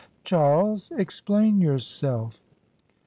[0.23, 2.41] "Charles, explain yourself."